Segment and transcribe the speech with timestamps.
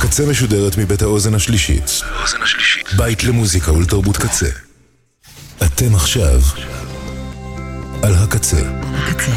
[0.00, 1.90] הקצה משודרת מבית האוזן השלישית.
[2.96, 4.46] בית למוזיקה ולתרבות קצה.
[5.66, 6.40] אתם עכשיו
[8.02, 8.70] על הקצה.
[8.94, 9.32] הקצה.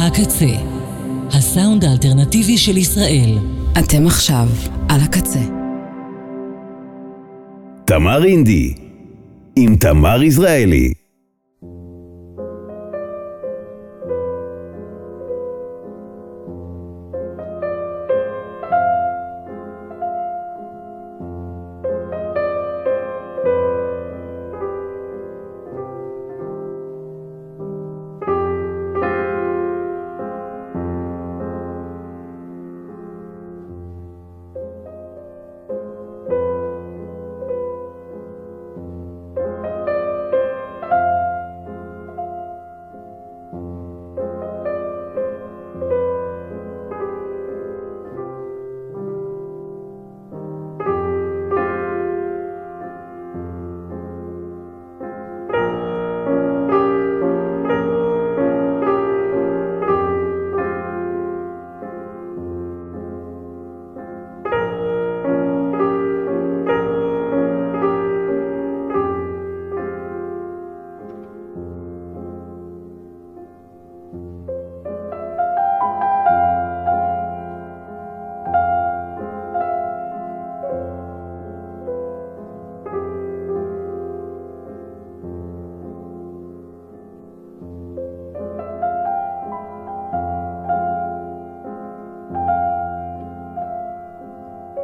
[0.00, 0.54] הקצה,
[1.32, 3.38] הסאונד האלטרנטיבי של ישראל.
[3.78, 4.48] אתם עכשיו
[4.88, 5.42] על הקצה.
[7.84, 8.74] תמר אינדי,
[9.56, 11.03] עם תמר יזרעאלי.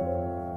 [0.01, 0.50] うん。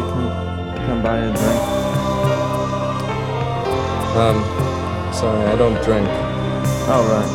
[0.00, 0.30] Can me.
[0.86, 1.60] Come buy a drink.
[4.16, 4.42] Um,
[5.12, 6.08] sorry, I don't drink.
[6.88, 7.30] All right.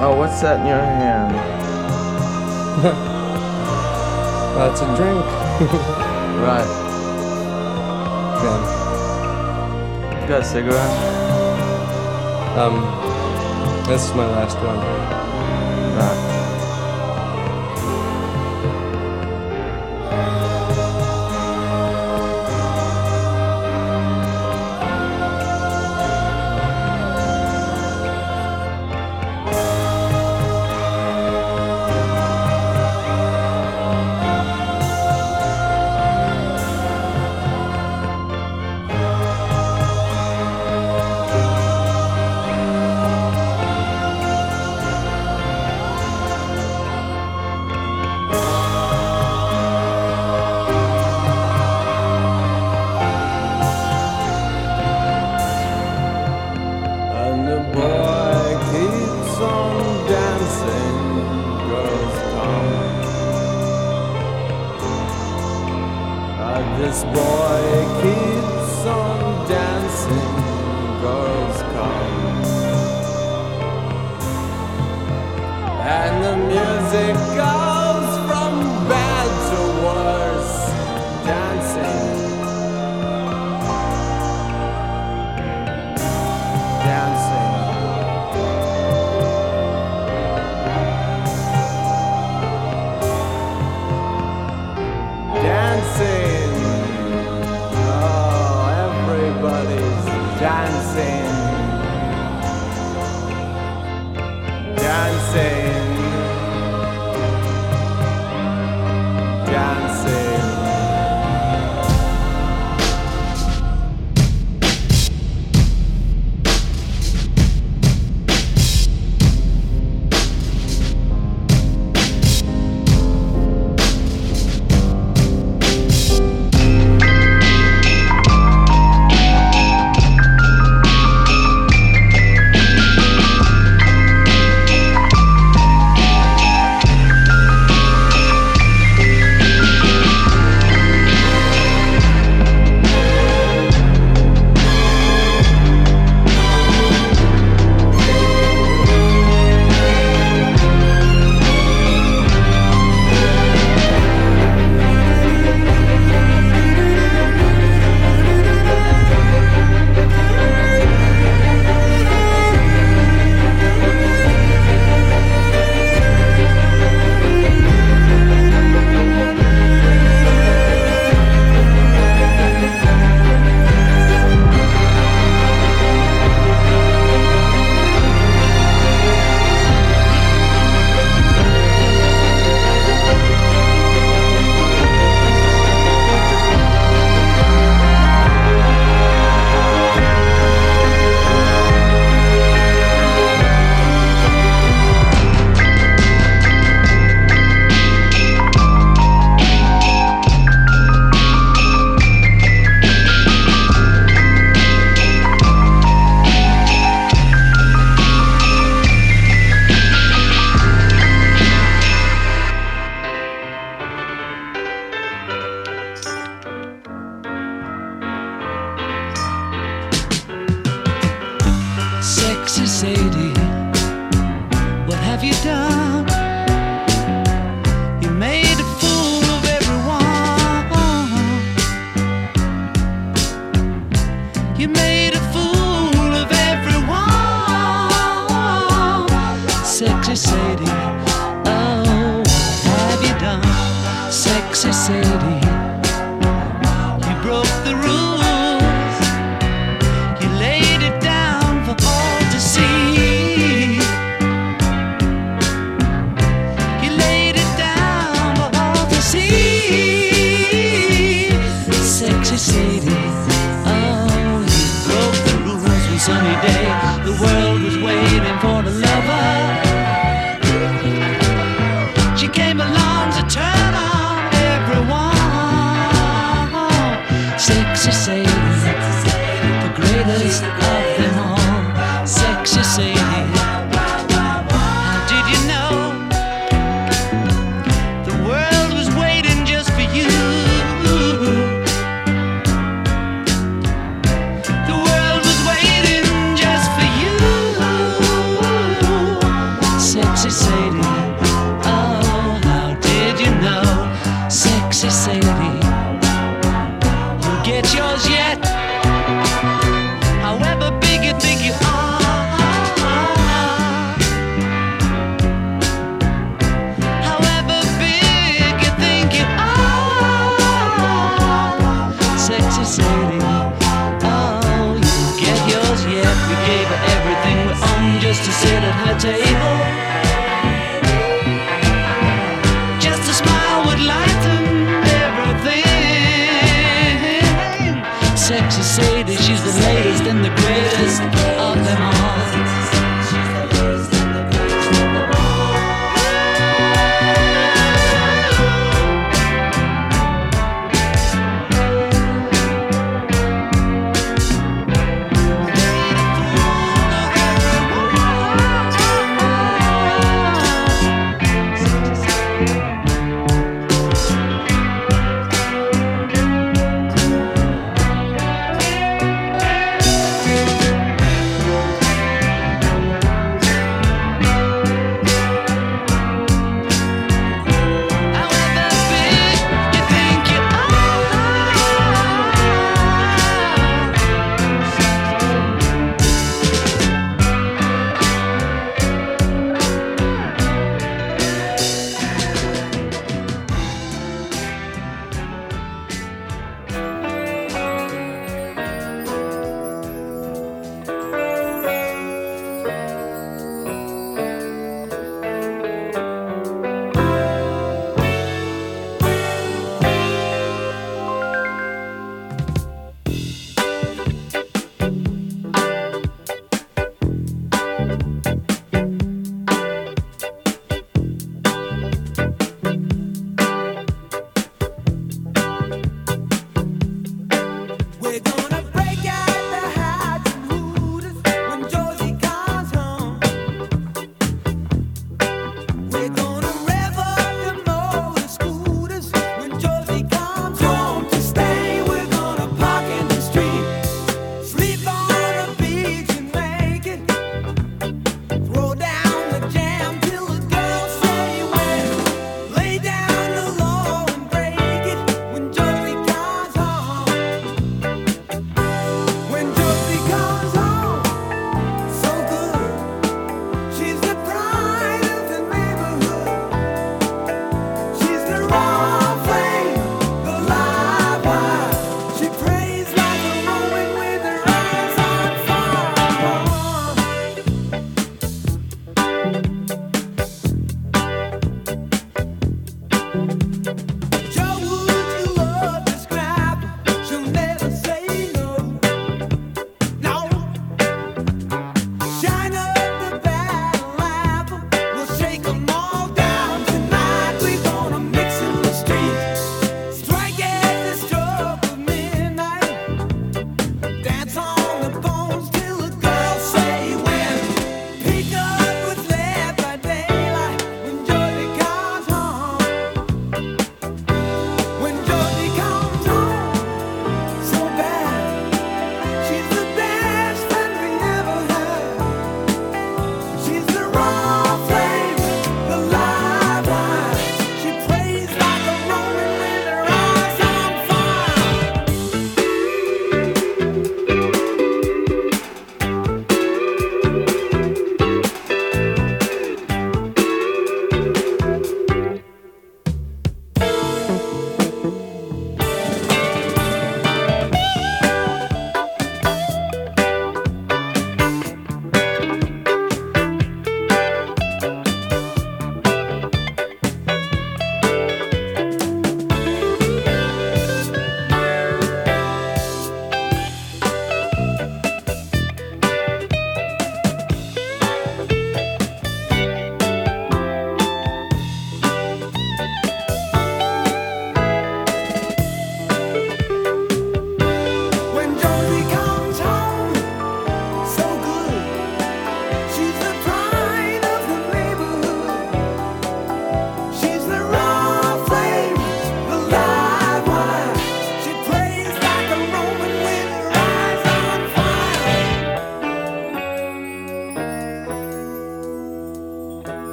[0.00, 1.34] Oh, what's that in your hand?
[4.56, 5.24] That's a drink.
[6.40, 6.68] right.
[8.42, 8.60] Yeah.
[10.22, 10.98] You got a cigarette?
[12.56, 12.80] Um,
[13.86, 14.78] this is my last one.
[15.96, 16.27] Right.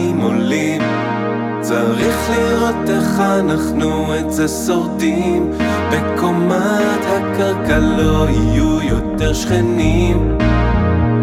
[0.00, 0.82] המים עולים.
[1.60, 5.50] צריך לראות איך אנחנו את זה שורדים.
[5.92, 10.38] בקומת הקרקע לא יהיו יותר שכנים.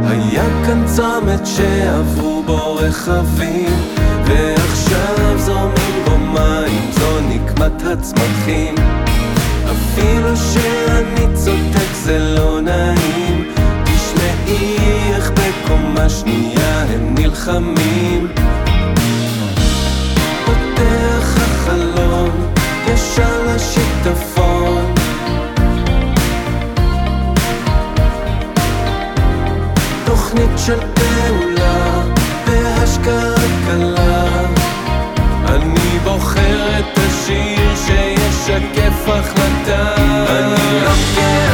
[0.08, 3.72] היה כאן צומת שעברו בו רכבים
[4.26, 8.76] ועכשיו זורמים בו מים זו נקמת הצמחים.
[9.66, 13.54] אפילו שאני צודק זה לא נעים.
[13.84, 14.78] תשמעי
[15.16, 18.28] איך בקומה שנייה הם נלחמים.
[35.48, 36.98] אני בוחר את
[39.10, 39.96] החלטה.
[40.30, 41.47] אני לוקח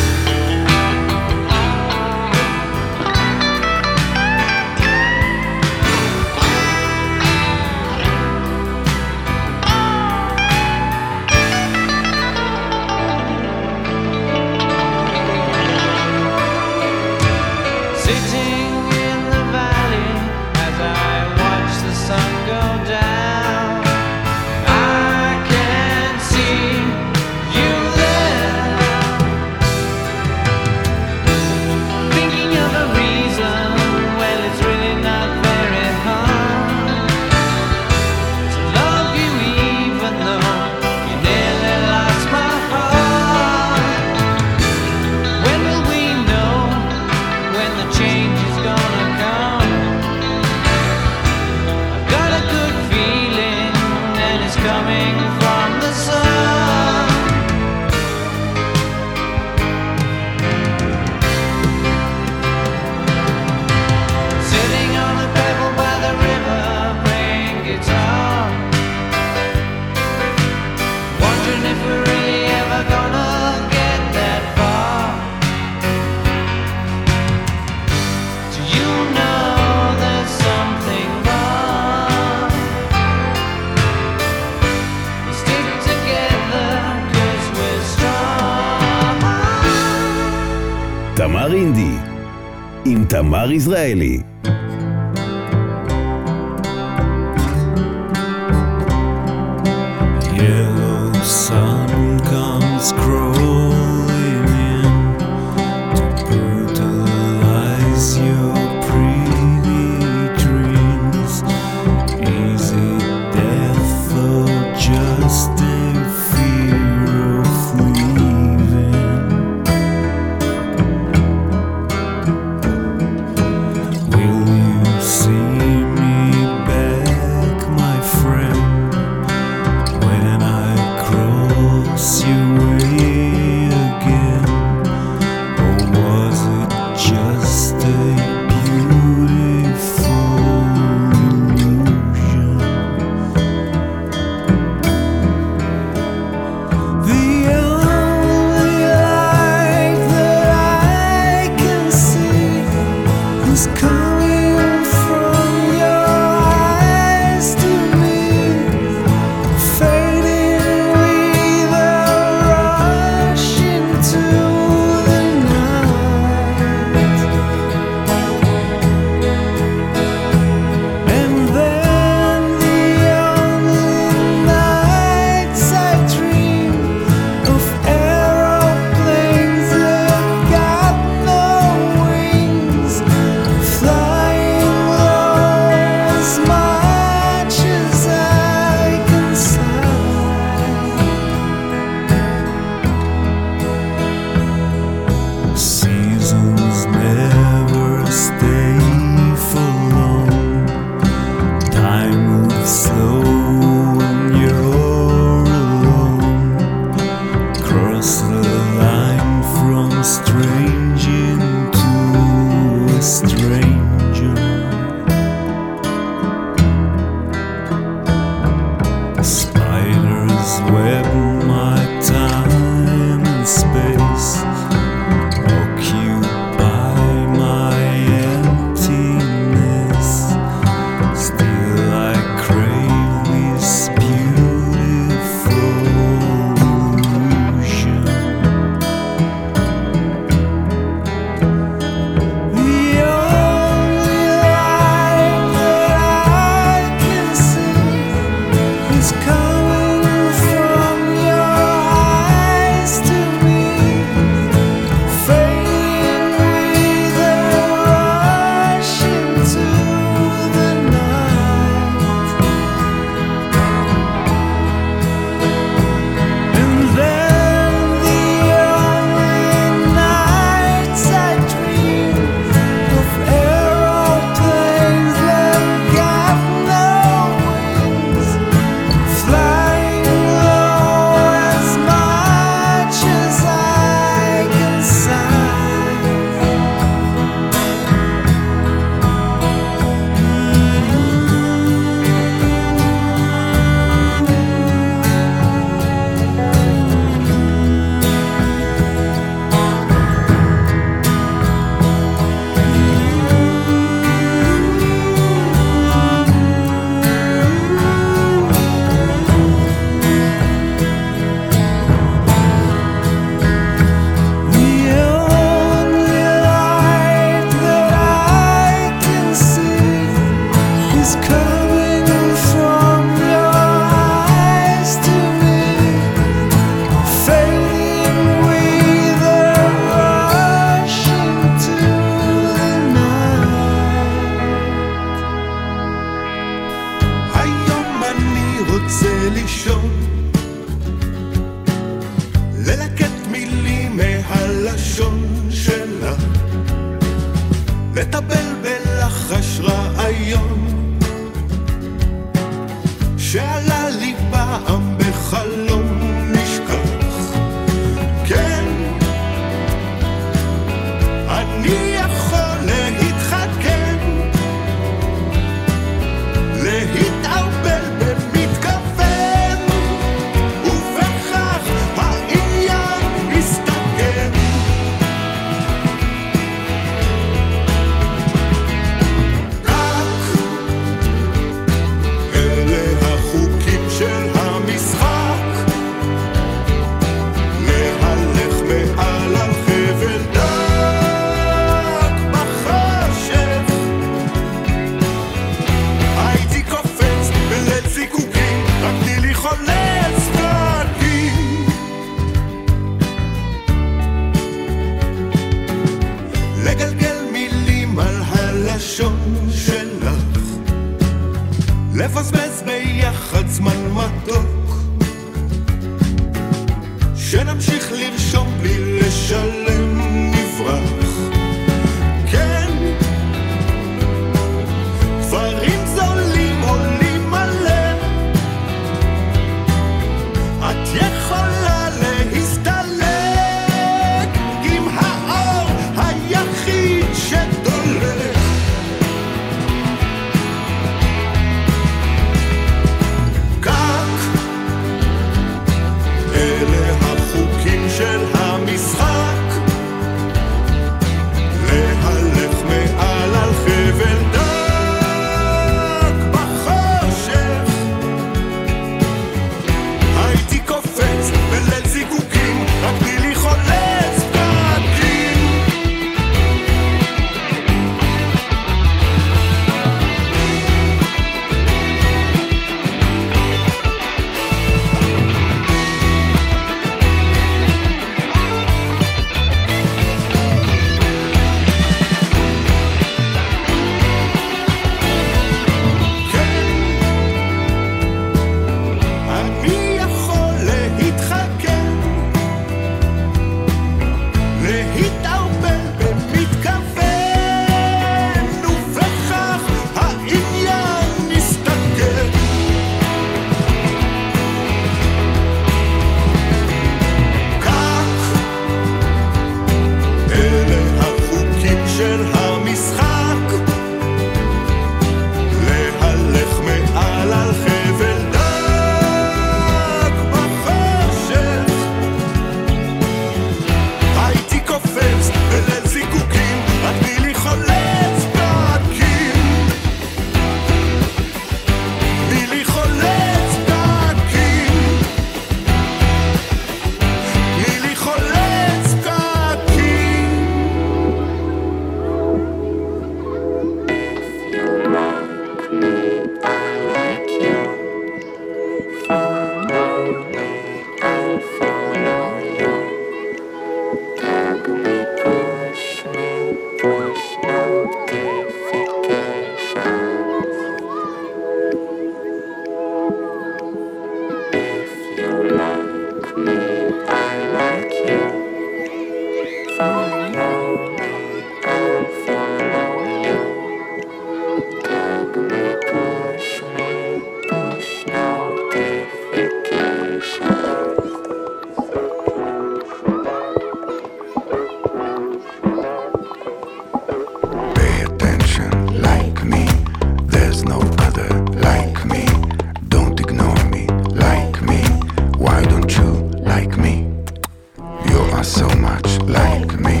[598.42, 600.00] so much like me.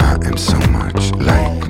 [0.00, 1.65] I am so much like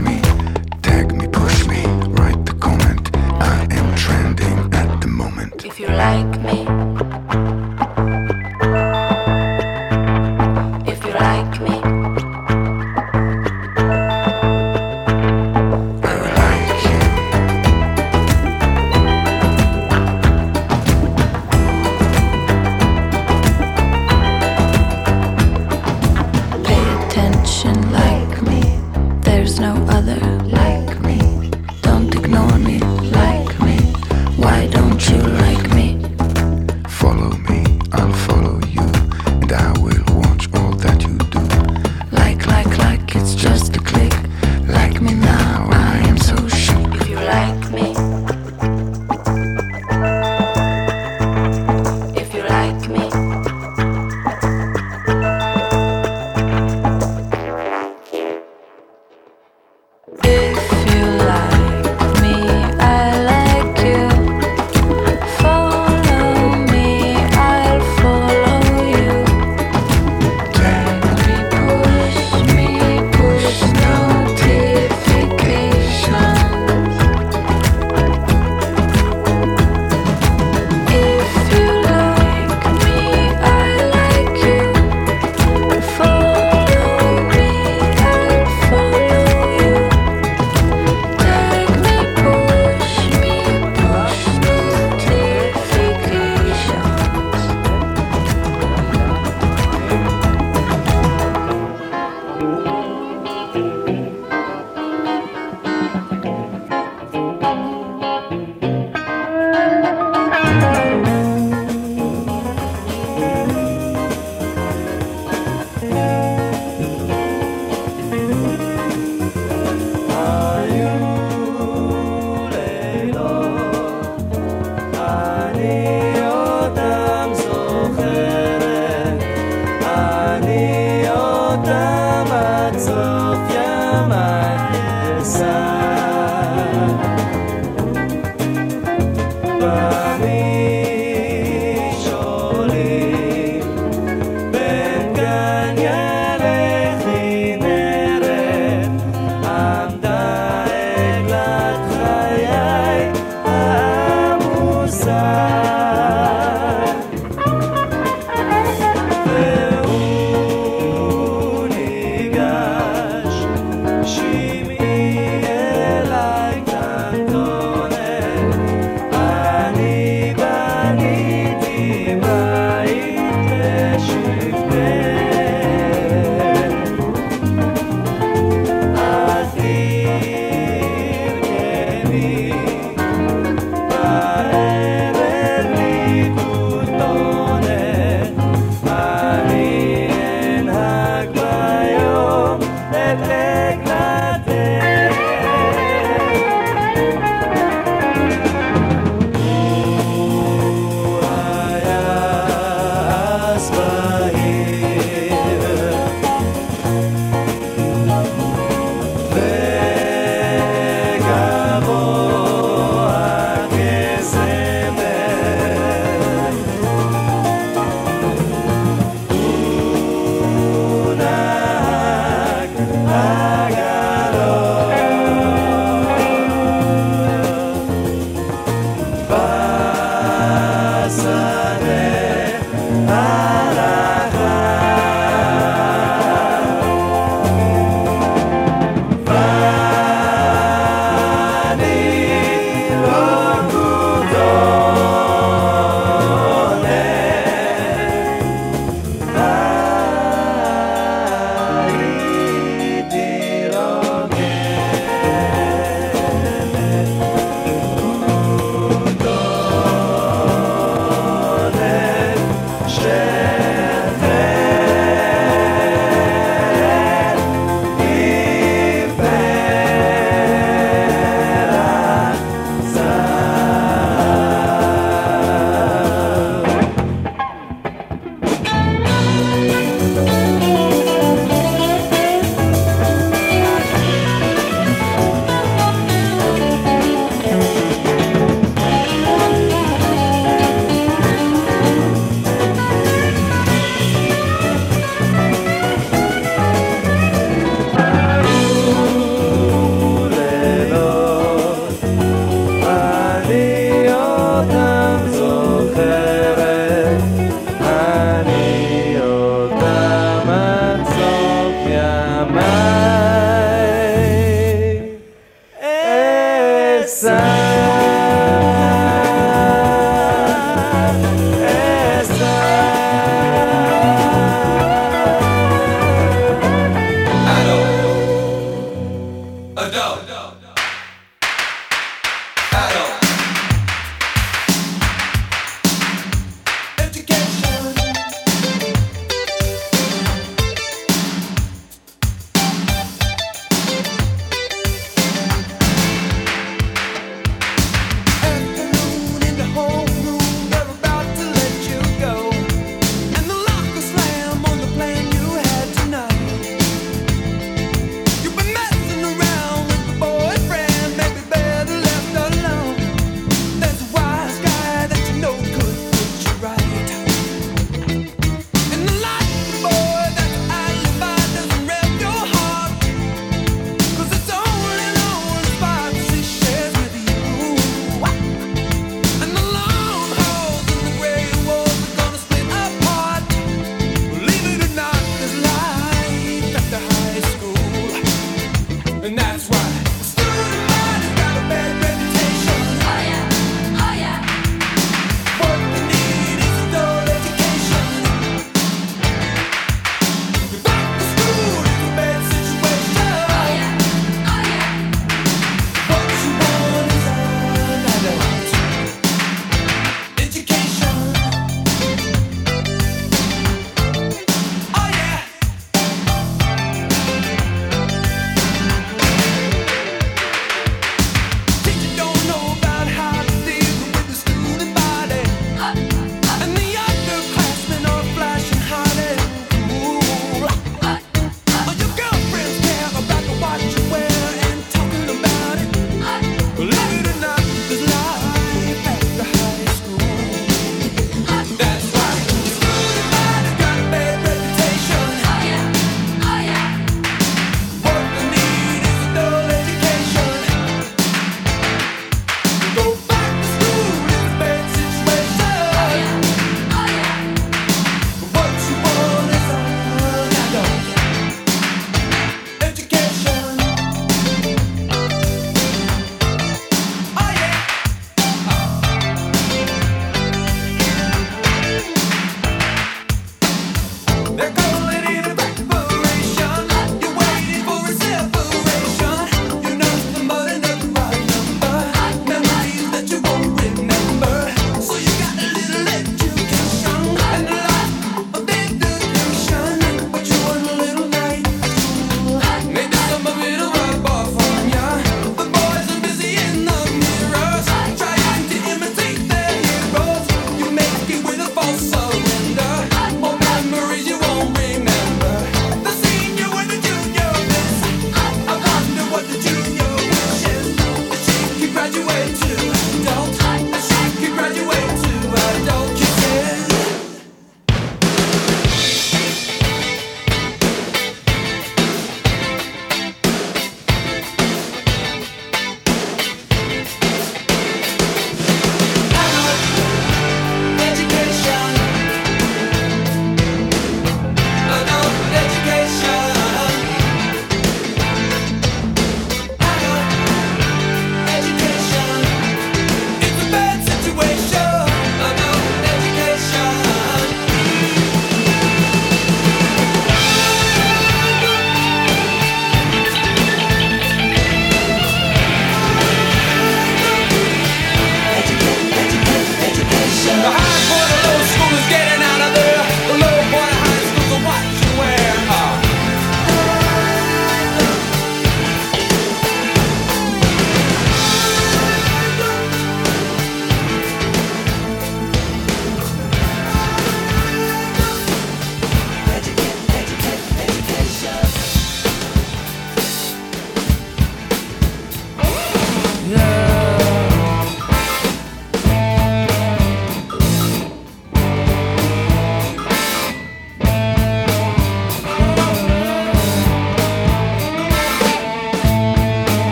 [329.92, 330.65] No.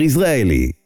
[0.00, 0.79] עם תמר יזרעאלי.